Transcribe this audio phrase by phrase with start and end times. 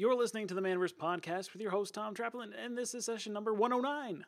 [0.00, 3.32] You're listening to the Manaverse Podcast with your host, Tom Traplin, and this is session
[3.32, 4.24] number 109.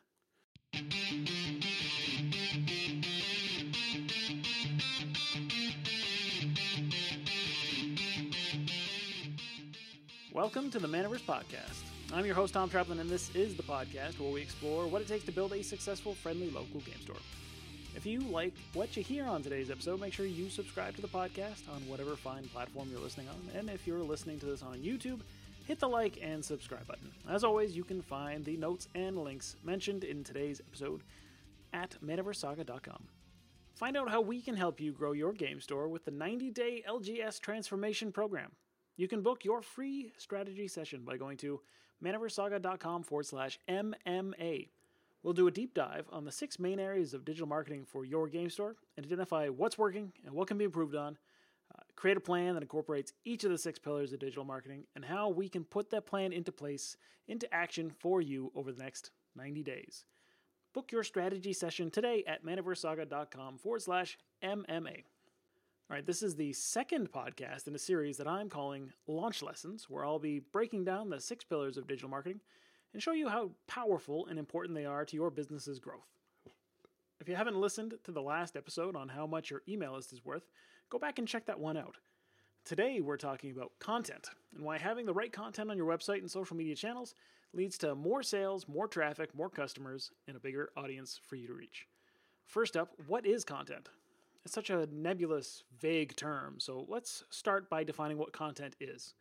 [10.33, 11.83] Welcome to the Manaverse Podcast.
[12.13, 15.07] I'm your host, Tom Traplin, and this is the podcast where we explore what it
[15.07, 17.15] takes to build a successful, friendly local game store.
[17.95, 21.07] If you like what you hear on today's episode, make sure you subscribe to the
[21.07, 23.57] podcast on whatever fine platform you're listening on.
[23.57, 25.21] And if you're listening to this on YouTube,
[25.65, 27.11] hit the like and subscribe button.
[27.29, 31.03] As always, you can find the notes and links mentioned in today's episode
[31.73, 33.07] at manaversesaga.com.
[33.75, 36.83] Find out how we can help you grow your game store with the 90 day
[36.87, 38.51] LGS transformation program.
[38.97, 41.61] You can book your free strategy session by going to
[42.03, 44.69] manaversesaga.com forward slash MMA.
[45.23, 48.27] We'll do a deep dive on the six main areas of digital marketing for your
[48.27, 51.17] game store and identify what's working and what can be improved on.
[51.95, 55.29] Create a plan that incorporates each of the six pillars of digital marketing and how
[55.29, 59.63] we can put that plan into place, into action for you over the next 90
[59.63, 60.05] days.
[60.73, 65.03] Book your strategy session today at manaversesaga.com forward slash MMA.
[65.89, 69.89] All right, this is the second podcast in a series that I'm calling Launch Lessons,
[69.89, 72.39] where I'll be breaking down the six pillars of digital marketing
[72.93, 76.07] and show you how powerful and important they are to your business's growth.
[77.19, 80.23] If you haven't listened to the last episode on how much your email list is
[80.23, 80.47] worth,
[80.91, 81.97] go back and check that one out.
[82.65, 86.29] Today, we're talking about content and why having the right content on your website and
[86.29, 87.15] social media channels
[87.53, 91.53] leads to more sales, more traffic, more customers, and a bigger audience for you to
[91.53, 91.87] reach.
[92.45, 93.89] First up, what is content?
[94.43, 99.15] It's such a nebulous, vague term, so let's start by defining what content is.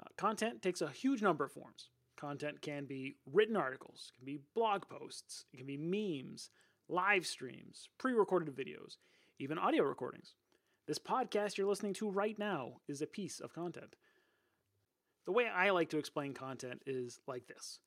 [0.00, 1.90] Uh, content takes a huge number of forms.
[2.16, 6.50] Content can be written articles, can be blog posts, it can be memes,
[6.88, 8.96] live streams, pre recorded videos,
[9.38, 10.34] even audio recordings.
[10.86, 13.96] This podcast you're listening to right now is a piece of content.
[15.26, 17.78] The way I like to explain content is like this.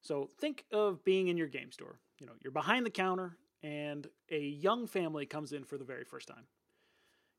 [0.00, 2.00] So think of being in your game store.
[2.18, 6.04] You know, you're behind the counter and a young family comes in for the very
[6.04, 6.46] first time.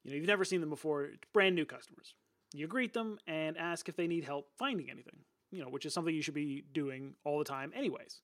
[0.04, 2.14] You know, you've never seen them before, brand new customers.
[2.54, 5.20] You greet them and ask if they need help finding anything
[5.52, 8.22] you know, which is something you should be doing all the time, anyways.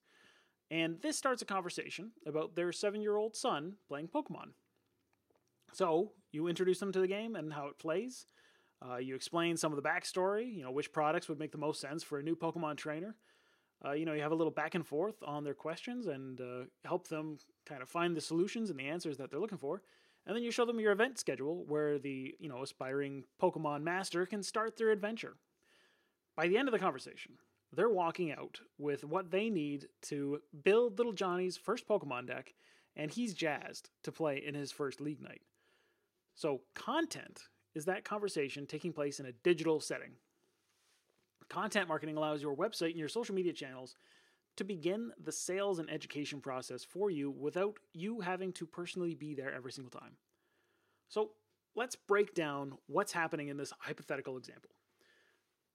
[0.72, 4.52] And this starts a conversation about their seven year old son playing Pokemon.
[5.74, 8.28] So you introduce them to the game and how it plays.
[8.86, 11.80] Uh, you explain some of the backstory, you know, which products would make the most
[11.82, 13.16] sense for a new Pokemon trainer.
[13.84, 16.66] Uh, you know, you have a little back and forth on their questions and uh,
[16.84, 19.82] help them kind of find the solutions and the answers that they're looking for.
[20.26, 24.26] And then you show them your event schedule where the, you know, aspiring Pokemon master
[24.26, 25.36] can start their adventure.
[26.36, 27.34] By the end of the conversation,
[27.72, 32.54] they're walking out with what they need to build little Johnny's first Pokemon deck,
[32.96, 35.42] and he's jazzed to play in his first league night.
[36.36, 40.12] So, content is that conversation taking place in a digital setting.
[41.50, 43.96] Content marketing allows your website and your social media channels
[44.58, 49.34] to begin the sales and education process for you without you having to personally be
[49.34, 50.18] there every single time.
[51.10, 51.32] So,
[51.76, 54.72] let's break down what's happening in this hypothetical example.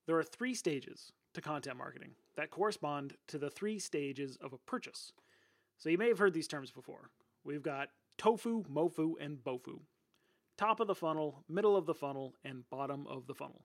[0.07, 4.59] There are three stages to content marketing that correspond to the three stages of a
[4.59, 5.13] purchase.
[5.79, 7.11] So you may have heard these terms before.
[7.45, 7.89] We've got
[8.19, 9.81] tofu, mofu, and bofu.
[10.61, 13.65] Top of the funnel, middle of the funnel, and bottom of the funnel.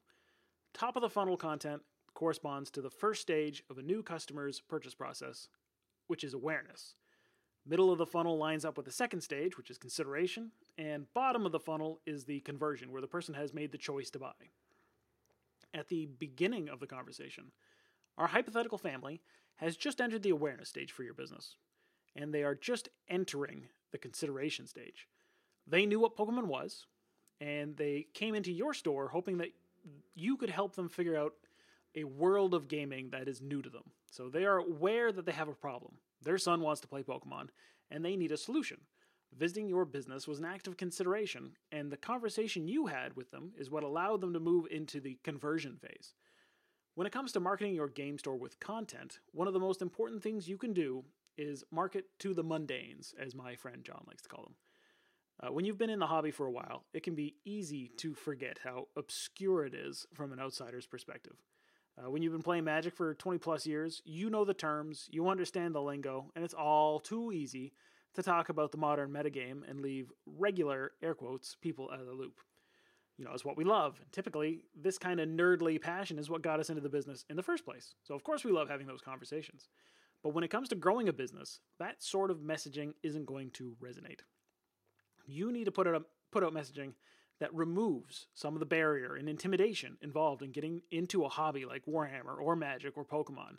[0.73, 1.81] Top of the funnel content
[2.13, 5.49] corresponds to the first stage of a new customer's purchase process,
[6.07, 6.95] which is awareness.
[7.67, 11.45] Middle of the funnel lines up with the second stage, which is consideration, and bottom
[11.45, 14.31] of the funnel is the conversion, where the person has made the choice to buy
[15.73, 17.51] at the beginning of the conversation.
[18.17, 19.19] Our hypothetical family
[19.57, 21.57] has just entered the awareness stage for your business,
[22.15, 25.09] and they are just entering the consideration stage.
[25.67, 26.85] They knew what Pokemon was,
[27.41, 29.49] and they came into your store hoping that
[30.15, 31.33] you could help them figure out
[31.95, 33.91] a world of gaming that is new to them.
[34.11, 35.95] So they are aware that they have a problem.
[36.21, 37.49] Their son wants to play Pokemon,
[37.91, 38.77] and they need a solution.
[39.37, 43.51] Visiting your business was an act of consideration, and the conversation you had with them
[43.57, 46.13] is what allowed them to move into the conversion phase.
[46.95, 50.23] When it comes to marketing your game store with content, one of the most important
[50.23, 51.03] things you can do
[51.37, 54.55] is market to the mundanes, as my friend John likes to call them.
[55.41, 58.13] Uh, when you've been in the hobby for a while, it can be easy to
[58.13, 61.35] forget how obscure it is from an outsider's perspective.
[61.97, 65.29] Uh, when you've been playing Magic for 20 plus years, you know the terms, you
[65.29, 67.73] understand the lingo, and it's all too easy
[68.15, 72.13] to talk about the modern metagame and leave regular, air quotes, people out of the
[72.13, 72.39] loop.
[73.17, 73.99] You know, it's what we love.
[74.01, 77.37] And typically, this kind of nerdly passion is what got us into the business in
[77.37, 77.95] the first place.
[78.03, 79.69] So, of course, we love having those conversations.
[80.21, 83.77] But when it comes to growing a business, that sort of messaging isn't going to
[83.81, 84.21] resonate.
[85.27, 86.93] You need to put out, put out messaging
[87.39, 91.85] that removes some of the barrier and intimidation involved in getting into a hobby like
[91.85, 93.57] Warhammer or Magic or Pokemon.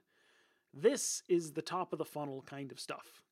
[0.72, 3.22] This is the top of the funnel kind of stuff,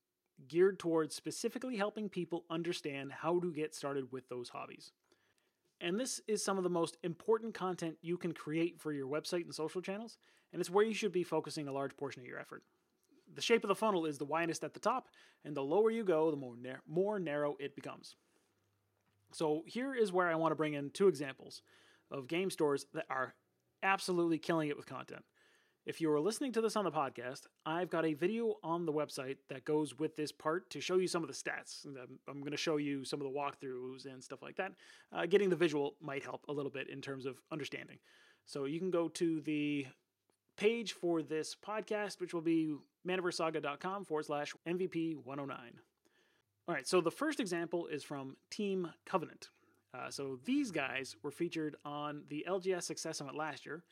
[0.48, 4.92] geared towards specifically helping people understand how to get started with those hobbies.
[5.80, 9.44] And this is some of the most important content you can create for your website
[9.44, 10.18] and social channels,
[10.52, 12.62] and it's where you should be focusing a large portion of your effort.
[13.34, 15.08] The shape of the funnel is the widest at the top,
[15.44, 16.54] and the lower you go, the more,
[16.86, 18.14] more narrow it becomes.
[19.34, 21.62] So here is where I want to bring in two examples
[22.10, 23.34] of game stores that are
[23.82, 25.24] absolutely killing it with content.
[25.86, 28.92] If you are listening to this on the podcast, I've got a video on the
[28.92, 31.84] website that goes with this part to show you some of the stats.
[32.26, 34.72] I'm going to show you some of the walkthroughs and stuff like that.
[35.12, 37.98] Uh, getting the visual might help a little bit in terms of understanding.
[38.46, 39.86] So you can go to the
[40.56, 42.74] page for this podcast, which will be
[43.06, 45.80] manaversesaga.com forward slash MVP 109.
[46.66, 49.50] All right, so the first example is from Team Covenant.
[49.92, 53.84] Uh, so these guys were featured on the LGS Success Summit last year,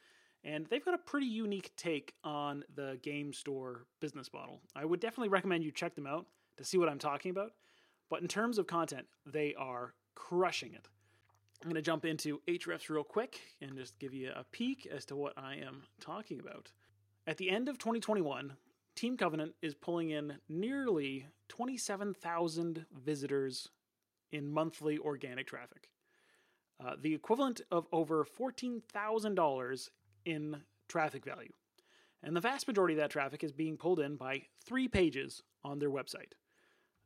[0.43, 4.61] and they've got a pretty unique take on the game store business model.
[4.75, 6.27] I would definitely recommend you check them out
[6.57, 7.53] to see what I'm talking about.
[8.09, 10.89] But in terms of content, they are crushing it.
[11.63, 15.05] I'm going to jump into Ahrefs real quick and just give you a peek as
[15.07, 16.73] to what I am talking about.
[17.27, 18.55] At the end of 2021,
[18.95, 23.69] Team Covenant is pulling in nearly 27,000 visitors
[24.31, 25.89] in monthly organic traffic,
[26.85, 29.89] uh, the equivalent of over $14,000
[30.25, 31.53] in traffic value.
[32.23, 35.79] And the vast majority of that traffic is being pulled in by three pages on
[35.79, 36.33] their website.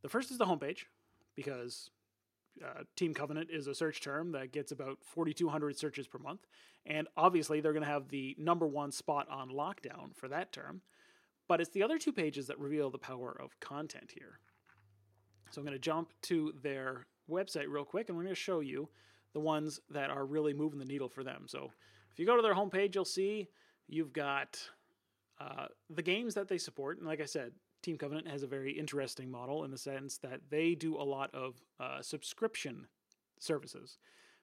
[0.02, 0.84] The first is the homepage,
[1.34, 1.90] because
[2.64, 6.46] uh, Team Covenant is a search term that gets about 4,200 searches per month.
[6.84, 10.82] And obviously, they're going to have the number one spot on lockdown for that term.
[11.48, 14.40] But it's the other two pages that reveal the power of content here.
[15.50, 18.60] So I'm going to jump to their website real quick and we're going to show
[18.60, 18.88] you
[19.32, 21.44] the ones that are really moving the needle for them.
[21.46, 21.70] So
[22.12, 23.48] if you go to their homepage, you'll see
[23.88, 24.58] you've got
[25.40, 26.98] uh, the games that they support.
[26.98, 27.52] And like I said,
[27.82, 31.32] Team Covenant has a very interesting model in the sense that they do a lot
[31.34, 32.88] of uh, subscription
[33.38, 33.98] services.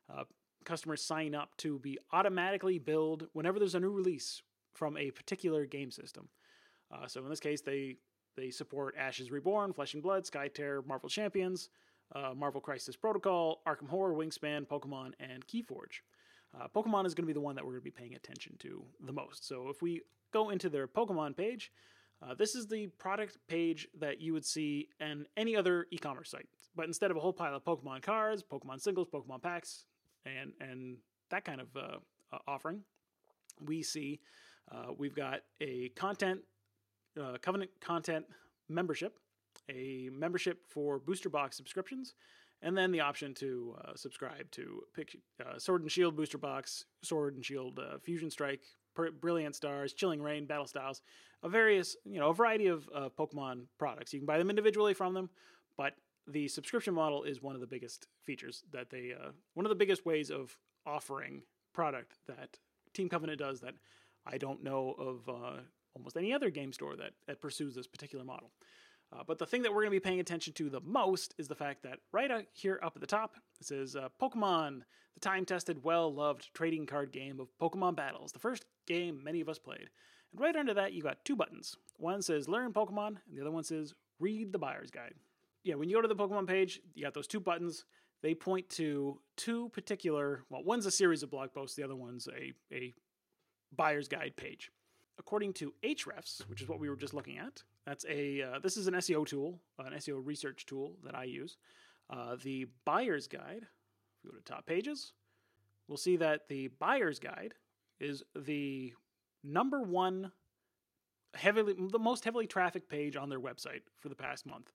[0.09, 0.23] Uh,
[0.63, 4.41] customers sign up to be automatically billed whenever there's a new release
[4.73, 6.29] from a particular game system.
[6.93, 7.97] Uh, so in this case, they
[8.35, 11.69] they support Ashes Reborn, Flesh and Blood, Skytear, Marvel Champions,
[12.15, 16.01] uh, Marvel Crisis Protocol, Arkham Horror, Wingspan, Pokemon, and Keyforge.
[16.59, 18.55] Uh, Pokemon is going to be the one that we're going to be paying attention
[18.59, 19.47] to the most.
[19.47, 20.01] So if we
[20.31, 21.71] go into their Pokemon page,
[22.21, 26.47] uh, this is the product page that you would see in any other e-commerce site.
[26.75, 29.85] But instead of a whole pile of Pokemon cards, Pokemon singles, Pokemon packs,
[30.25, 30.97] and and
[31.29, 31.97] that kind of uh
[32.47, 32.81] offering,
[33.63, 34.19] we see
[34.71, 36.39] uh, we've got a content
[37.21, 38.25] uh, Covenant content
[38.69, 39.19] membership,
[39.69, 42.13] a membership for booster box subscriptions,
[42.61, 46.85] and then the option to uh, subscribe to pick, uh, Sword and Shield booster box,
[47.01, 48.61] Sword and Shield uh, Fusion Strike,
[49.21, 51.01] Brilliant Stars, Chilling Reign, Battle Styles,
[51.41, 52.87] a various you know a variety of
[53.17, 54.13] Pokemon products.
[54.13, 55.29] You can buy them individually from them,
[55.77, 55.95] but
[56.27, 59.75] the subscription model is one of the biggest features that they uh, one of the
[59.75, 61.43] biggest ways of offering
[61.73, 62.57] product that
[62.93, 63.73] Team Covenant does that
[64.25, 65.61] I don't know of uh,
[65.95, 68.51] almost any other game store that, that pursues this particular model.
[69.11, 71.47] Uh, but the thing that we're going to be paying attention to the most is
[71.47, 74.81] the fact that right here up at the top, it says uh, Pokemon,
[75.13, 79.41] the time tested, well loved trading card game of Pokemon Battles, the first game many
[79.41, 79.89] of us played.
[80.31, 81.75] And right under that, you got two buttons.
[81.97, 85.13] One says Learn Pokemon, and the other one says Read the Buyer's Guide.
[85.63, 87.85] Yeah, when you go to the Pokemon page, you got those two buttons.
[88.21, 92.27] They point to two particular, well, one's a series of blog posts, the other one's
[92.27, 92.93] a, a
[93.75, 94.71] buyer's guide page
[95.19, 98.77] according to Ahrefs, which is what we were just looking at, that's a uh, this
[98.77, 101.57] is an SEO tool, an SEO research tool that I use.
[102.09, 103.63] Uh, the buyer's guide.
[103.63, 105.13] If we go to top pages,
[105.87, 107.53] we'll see that the buyer's guide
[107.99, 108.93] is the
[109.43, 110.31] number one
[111.35, 114.71] heavily the most heavily trafficked page on their website for the past month,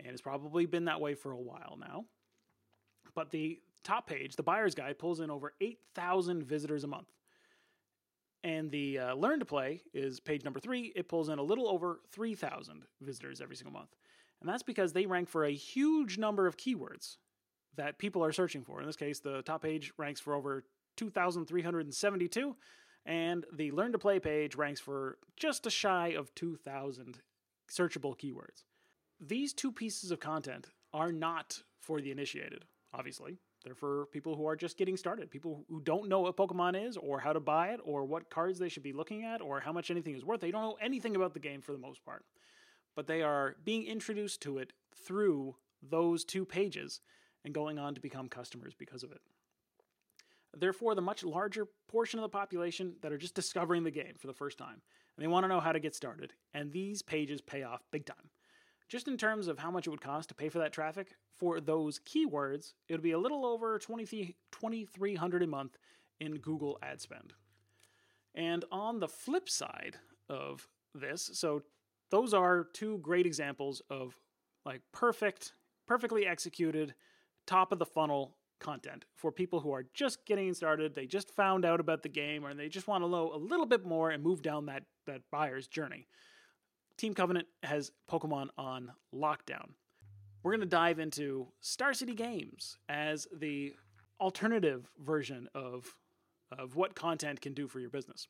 [0.00, 2.04] and it's probably been that way for a while now.
[3.14, 7.08] But the top page, the buyer's guide, pulls in over eight thousand visitors a month.
[8.44, 10.92] And the uh, Learn to Play is page number three.
[10.96, 13.94] It pulls in a little over 3,000 visitors every single month.
[14.40, 17.18] And that's because they rank for a huge number of keywords
[17.76, 18.80] that people are searching for.
[18.80, 20.64] In this case, the top page ranks for over
[20.96, 22.56] 2,372,
[23.06, 27.20] and the Learn to Play page ranks for just a shy of 2,000
[27.70, 28.64] searchable keywords.
[29.20, 33.38] These two pieces of content are not for the initiated, obviously.
[33.62, 36.96] They're for people who are just getting started, people who don't know what Pokemon is,
[36.96, 39.72] or how to buy it, or what cards they should be looking at, or how
[39.72, 40.40] much anything is worth.
[40.40, 42.24] They don't know anything about the game for the most part.
[42.94, 47.00] But they are being introduced to it through those two pages
[47.44, 49.20] and going on to become customers because of it.
[50.54, 54.26] They're the much larger portion of the population that are just discovering the game for
[54.26, 54.82] the first time,
[55.16, 58.04] and they want to know how to get started, and these pages pay off big
[58.04, 58.30] time.
[58.92, 61.60] Just in terms of how much it would cost to pay for that traffic, for
[61.60, 65.78] those keywords, it would be a little over 2300 a month
[66.20, 67.32] in Google ad spend.
[68.34, 69.96] And on the flip side
[70.28, 71.62] of this, so
[72.10, 74.14] those are two great examples of
[74.66, 75.54] like perfect,
[75.86, 76.94] perfectly executed,
[77.46, 80.94] top of the funnel content for people who are just getting started.
[80.94, 83.64] They just found out about the game or they just want to know a little
[83.64, 86.08] bit more and move down that, that buyer's journey.
[86.96, 89.70] Team Covenant has Pokemon on lockdown.
[90.42, 93.74] We're going to dive into Star City Games as the
[94.20, 95.94] alternative version of,
[96.56, 98.28] of what content can do for your business.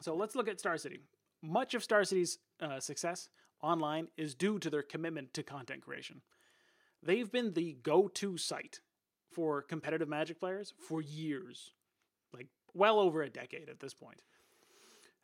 [0.00, 1.00] So let's look at Star City.
[1.42, 3.28] Much of Star City's uh, success
[3.62, 6.22] online is due to their commitment to content creation.
[7.02, 8.80] They've been the go to site
[9.30, 11.72] for competitive Magic players for years,
[12.32, 14.20] like well over a decade at this point.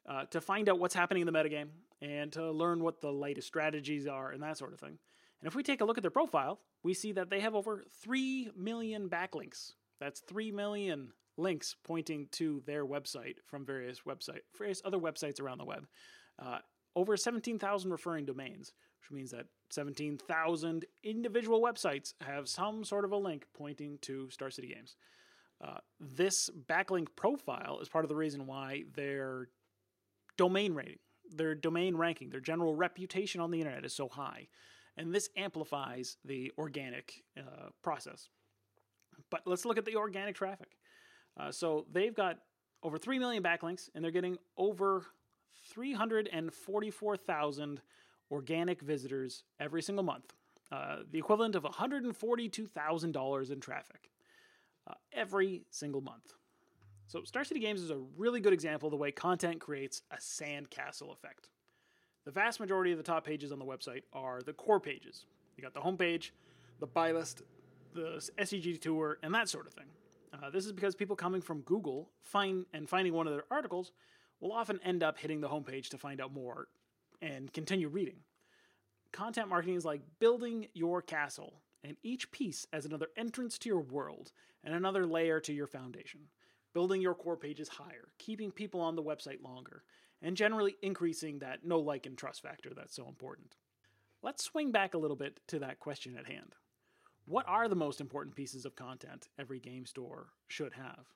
[0.09, 1.69] Uh, to find out what's happening in the metagame
[2.01, 4.99] and to learn what the latest strategies are and that sort of thing.
[5.41, 7.83] And if we take a look at their profile, we see that they have over
[8.03, 9.73] 3 million backlinks.
[9.99, 15.59] That's 3 million links pointing to their website from various website, various other websites around
[15.59, 15.87] the web.
[16.39, 16.59] Uh,
[16.95, 23.17] over 17,000 referring domains, which means that 17,000 individual websites have some sort of a
[23.17, 24.97] link pointing to Star City Games.
[25.63, 29.49] Uh, this backlink profile is part of the reason why their
[30.37, 30.99] domain rating,
[31.35, 34.49] their domain ranking, their general reputation on the internet is so high.
[34.97, 38.29] And this amplifies the organic uh, process.
[39.31, 40.77] But let's look at the organic traffic.
[41.39, 42.39] Uh, so they've got
[42.83, 45.05] over 3 million backlinks, and they're getting over
[45.71, 47.81] 344,000
[48.31, 50.33] organic visitors every single month,
[50.73, 54.11] uh, the equivalent of $142,000 in traffic
[54.89, 56.33] uh, every single month.
[57.09, 60.17] So, Star City Games is a really good example of the way content creates a
[60.17, 61.49] sandcastle effect.
[62.25, 65.27] The vast majority of the top pages on the website are the core pages.
[65.57, 66.31] You got the homepage,
[66.81, 67.43] the buy list,
[67.95, 69.87] the SCG tour, and that sort of thing.
[70.35, 73.93] Uh, this is because people coming from Google find and finding one of their articles
[74.41, 76.67] will often end up hitting the homepage to find out more
[77.23, 78.17] and continue reading.
[79.13, 83.81] Content marketing is like building your castle, and each piece as another entrance to your
[83.81, 84.33] world
[84.65, 86.21] and another layer to your foundation.
[86.77, 89.83] Building your core pages higher, keeping people on the website longer,
[90.21, 93.57] and generally increasing that know like, and trust factor that's so important.
[94.23, 96.55] Let's swing back a little bit to that question at hand.
[97.25, 101.07] What are the most important pieces of content every game store should have?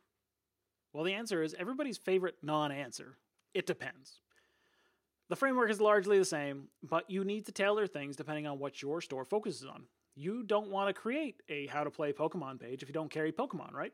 [0.95, 3.19] Well, the answer is everybody's favorite non answer
[3.53, 4.21] it depends.
[5.29, 8.81] The framework is largely the same, but you need to tailor things depending on what
[8.81, 9.83] your store focuses on.
[10.15, 13.31] You don't want to create a how to play Pokemon page if you don't carry
[13.31, 13.93] Pokemon, right?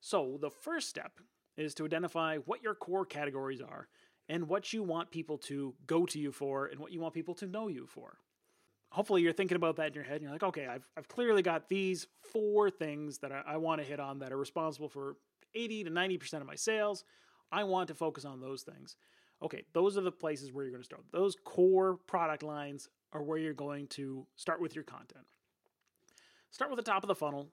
[0.00, 1.12] So, the first step
[1.56, 3.88] is to identify what your core categories are
[4.28, 7.34] and what you want people to go to you for and what you want people
[7.34, 8.18] to know you for.
[8.90, 11.42] Hopefully, you're thinking about that in your head and you're like, okay, I've, I've clearly
[11.42, 15.16] got these four things that I, I want to hit on that are responsible for
[15.54, 17.04] 80 to 90% of my sales.
[17.50, 18.96] I want to focus on those things.
[19.42, 21.04] Okay, those are the places where you're going to start.
[21.12, 25.26] Those core product lines are where you're going to start with your content.
[26.50, 27.50] Start with the top of the funnel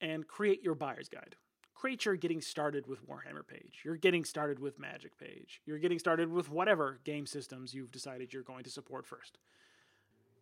[0.00, 1.36] and create your buyer's guide.
[1.80, 5.98] Create your getting started with Warhammer page, You're getting started with Magic page, you're getting
[5.98, 9.38] started with whatever game systems you've decided you're going to support first.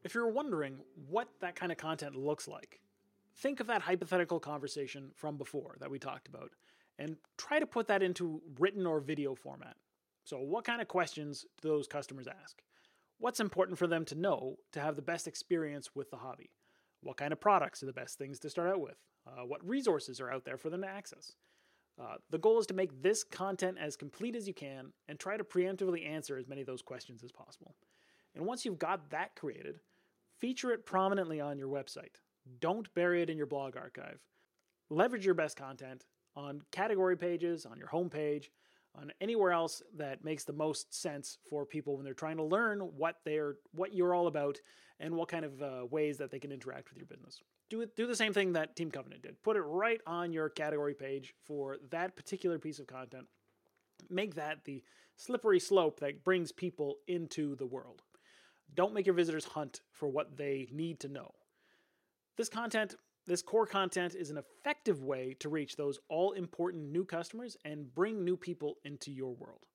[0.03, 0.79] If you're wondering
[1.09, 2.81] what that kind of content looks like,
[3.37, 6.51] think of that hypothetical conversation from before that we talked about
[6.99, 9.77] and try to put that into written or video format.
[10.25, 12.61] So, what kind of questions do those customers ask?
[13.19, 16.51] What's important for them to know to have the best experience with the hobby?
[17.01, 18.97] What kind of products are the best things to start out with?
[19.29, 21.35] Uh, what resources are out there for them to access?
[22.01, 25.37] Uh, the goal is to make this content as complete as you can and try
[25.37, 27.75] to preemptively answer as many of those questions as possible.
[28.35, 29.81] And once you've got that created,
[30.39, 32.21] feature it prominently on your website.
[32.61, 34.21] Don't bury it in your blog archive.
[34.91, 36.07] Leverage your best content
[36.37, 38.47] on category pages, on your homepage,
[38.95, 42.81] on anywhere else that makes the most sense for people when they're trying to learn
[42.81, 44.59] what they're what you're all about
[45.01, 47.41] and what kind of uh, ways that they can interact with your business.
[47.71, 47.97] Do it.
[47.97, 49.43] Do the same thing that Team Covenant did.
[49.43, 53.27] Put it right on your category page for that particular piece of content.
[54.11, 54.83] Make that the
[55.17, 58.03] slippery slope that brings people into the world.
[58.75, 61.35] Don't make your visitors hunt for what they need to know.
[62.37, 62.95] This content
[63.29, 67.95] this core content is an effective way to reach those all important new customers and
[67.95, 69.67] bring new people into your world.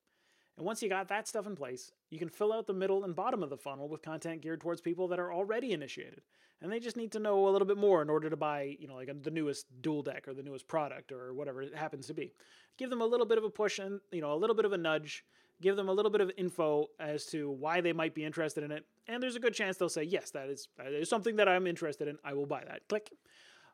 [0.57, 3.15] And once you got that stuff in place, you can fill out the middle and
[3.15, 6.21] bottom of the funnel with content geared towards people that are already initiated.
[6.61, 8.87] And they just need to know a little bit more in order to buy, you
[8.87, 12.13] know, like the newest dual deck or the newest product or whatever it happens to
[12.13, 12.33] be.
[12.77, 14.73] Give them a little bit of a push and, you know, a little bit of
[14.73, 15.25] a nudge.
[15.61, 18.71] Give them a little bit of info as to why they might be interested in
[18.71, 18.85] it.
[19.07, 21.67] And there's a good chance they'll say, yes, that is, that is something that I'm
[21.67, 22.17] interested in.
[22.23, 22.87] I will buy that.
[22.89, 23.11] Click.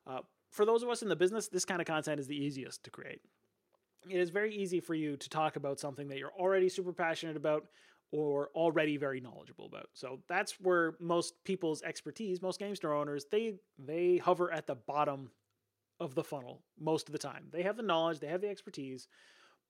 [0.05, 0.19] Uh,
[0.51, 2.91] for those of us in the business, this kind of content is the easiest to
[2.91, 3.21] create
[4.07, 7.35] it is very easy for you to talk about something that you're already super passionate
[7.35, 7.65] about
[8.11, 9.87] or already very knowledgeable about.
[9.93, 14.75] So that's where most people's expertise, most game store owners, they they hover at the
[14.75, 15.31] bottom
[15.99, 17.47] of the funnel most of the time.
[17.51, 19.07] They have the knowledge, they have the expertise,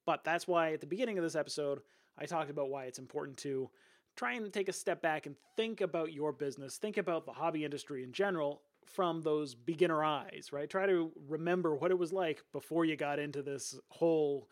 [0.05, 1.79] but that's why at the beginning of this episode
[2.19, 3.69] I talked about why it's important to
[4.15, 7.63] try and take a step back and think about your business, think about the hobby
[7.63, 10.69] industry in general from those beginner eyes, right?
[10.69, 14.49] Try to remember what it was like before you got into this whole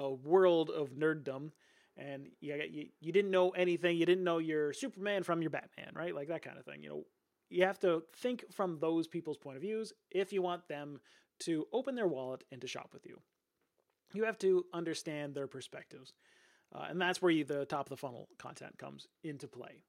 [0.00, 1.50] uh, world of nerddom.
[1.96, 3.96] And you, you, you didn't know anything.
[3.96, 6.14] You didn't know your Superman from your Batman, right?
[6.14, 6.82] Like that kind of thing.
[6.82, 7.04] You know,
[7.50, 11.00] you have to think from those people's point of views if you want them
[11.40, 13.18] to open their wallet and to shop with you.
[14.12, 16.14] You have to understand their perspectives.
[16.74, 19.82] Uh, and that's where you, the top of the funnel content comes into play.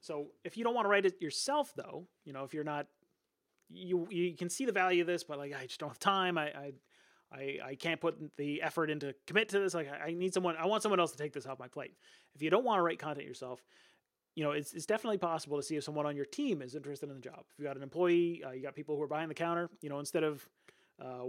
[0.00, 2.86] So if you don't want to write it yourself, though, you know, if you're not
[3.68, 6.38] you you can see the value of this, but like I just don't have time.
[6.38, 6.72] I I
[7.32, 9.74] I, I can't put the effort into commit to this.
[9.74, 10.56] Like I, I need someone.
[10.56, 11.94] I want someone else to take this off my plate.
[12.34, 13.60] If you don't want to write content yourself,
[14.34, 17.08] you know it's it's definitely possible to see if someone on your team is interested
[17.08, 17.44] in the job.
[17.52, 19.68] If you got an employee, uh, you got people who are behind the counter.
[19.80, 20.46] You know instead of
[21.02, 21.26] uh,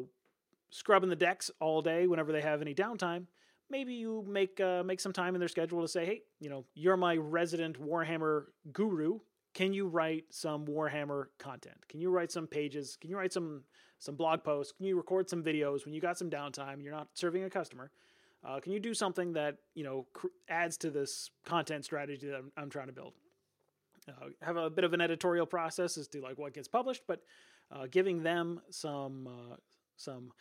[0.69, 3.25] scrubbing the decks all day whenever they have any downtime,
[3.69, 6.65] maybe you make uh, make some time in their schedule to say, hey, you know,
[6.73, 9.19] you're my resident Warhammer guru
[9.57, 11.77] can you write some Warhammer content?
[11.89, 12.95] Can you write some pages?
[13.01, 13.63] Can you write some
[13.97, 14.71] some blog posts?
[14.71, 16.83] Can you record some videos when you got some downtime?
[16.83, 17.89] You're not serving a customer.
[18.45, 22.35] Uh, can you do something that you know cr- adds to this content strategy that
[22.35, 23.13] I'm, I'm trying to build?
[24.07, 27.23] Uh, have a bit of an editorial process as to like what gets published, but
[27.71, 29.55] uh, giving them some uh,
[29.95, 30.33] some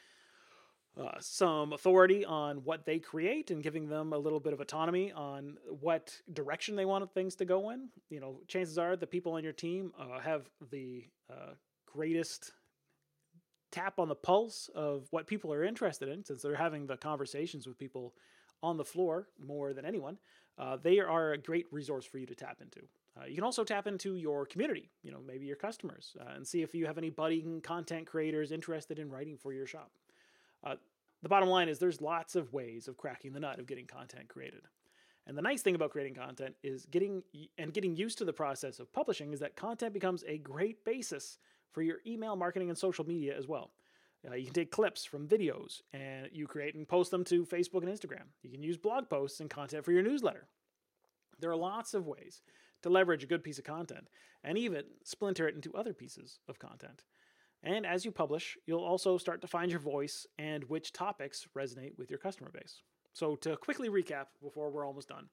[1.00, 5.12] uh, some authority on what they create and giving them a little bit of autonomy
[5.12, 7.88] on what direction they want things to go in.
[8.08, 11.52] You know, chances are the people on your team uh, have the uh,
[11.86, 12.52] greatest
[13.70, 17.66] tap on the pulse of what people are interested in, since they're having the conversations
[17.66, 18.14] with people
[18.62, 20.16] on the floor more than anyone.
[20.58, 22.80] Uh, they are a great resource for you to tap into.
[23.20, 26.46] Uh, you can also tap into your community, you know, maybe your customers, uh, and
[26.46, 29.90] see if you have any budding content creators interested in writing for your shop.
[30.66, 30.74] Uh,
[31.22, 34.28] the bottom line is there's lots of ways of cracking the nut of getting content
[34.28, 34.62] created.
[35.26, 37.22] And the nice thing about creating content is getting
[37.58, 41.38] and getting used to the process of publishing is that content becomes a great basis
[41.72, 43.72] for your email marketing and social media as well.
[44.28, 47.82] Uh, you can take clips from videos and you create and post them to Facebook
[47.82, 48.24] and Instagram.
[48.42, 50.48] You can use blog posts and content for your newsletter.
[51.38, 52.42] There are lots of ways
[52.82, 54.08] to leverage a good piece of content
[54.42, 57.04] and even splinter it into other pieces of content.
[57.62, 61.96] And as you publish, you'll also start to find your voice and which topics resonate
[61.98, 62.82] with your customer base.
[63.12, 65.28] So, to quickly recap before we're almost done,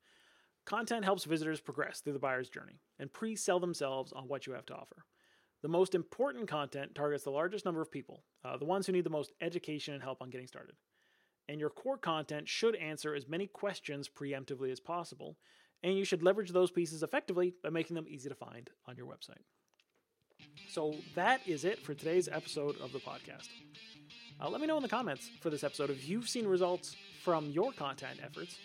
[0.65, 4.53] content helps visitors progress through the buyer's journey and pre sell themselves on what you
[4.53, 5.05] have to offer.
[5.61, 9.05] The most important content targets the largest number of people, uh, the ones who need
[9.05, 10.75] the most education and help on getting started.
[11.47, 15.37] And your core content should answer as many questions preemptively as possible,
[15.81, 19.07] and you should leverage those pieces effectively by making them easy to find on your
[19.07, 19.43] website.
[20.69, 23.49] So that is it for today's episode of the podcast.
[24.41, 27.49] Uh, let me know in the comments for this episode if you've seen results from
[27.51, 28.57] your content efforts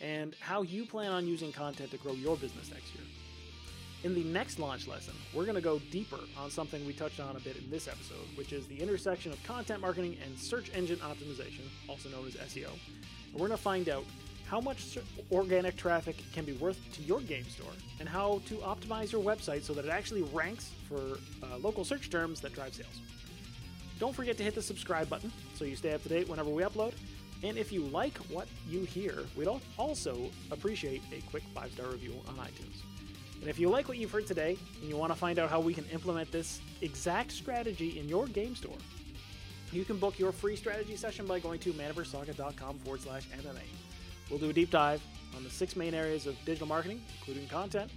[0.00, 3.04] and how you plan on using content to grow your business next year.
[4.04, 7.34] In the next launch lesson, we're going to go deeper on something we touched on
[7.34, 10.98] a bit in this episode, which is the intersection of content marketing and search engine
[10.98, 12.68] optimization, also known as SEO.
[12.68, 14.04] And we're going to find out
[14.48, 14.98] how much
[15.32, 19.62] organic traffic can be worth to your game store, and how to optimize your website
[19.62, 23.00] so that it actually ranks for uh, local search terms that drive sales.
[23.98, 26.62] Don't forget to hit the subscribe button so you stay up to date whenever we
[26.62, 26.92] upload.
[27.42, 32.14] And if you like what you hear, we'd also appreciate a quick five star review
[32.28, 32.82] on iTunes.
[33.40, 35.60] And if you like what you've heard today and you want to find out how
[35.60, 38.78] we can implement this exact strategy in your game store,
[39.72, 43.85] you can book your free strategy session by going to manaversesaga.com forward slash MMA.
[44.30, 45.02] We'll do a deep dive
[45.36, 47.90] on the six main areas of digital marketing, including content,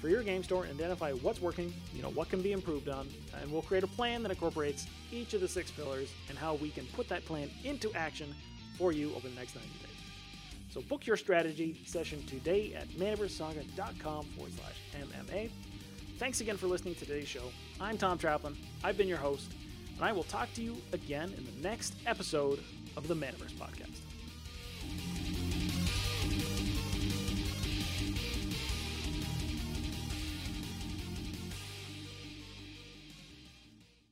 [0.00, 3.08] for your game store identify what's working, you know, what can be improved on,
[3.40, 6.70] and we'll create a plan that incorporates each of the six pillars and how we
[6.70, 8.34] can put that plan into action
[8.78, 9.86] for you over the next 90 days.
[10.70, 15.50] So book your strategy session today at manaversesaga.com forward slash MMA.
[16.18, 17.50] Thanks again for listening to today's show.
[17.80, 18.54] I'm Tom Traplin.
[18.84, 19.52] I've been your host,
[19.96, 22.60] and I will talk to you again in the next episode
[22.96, 24.05] of the Manaverse Podcast.